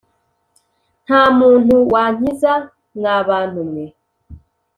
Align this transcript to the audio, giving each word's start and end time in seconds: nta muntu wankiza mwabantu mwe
nta 1.05 1.21
muntu 1.39 1.73
wankiza 1.93 2.53
mwabantu 2.97 3.59
mwe 3.69 3.85